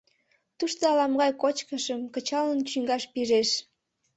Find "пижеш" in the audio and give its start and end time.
3.13-3.49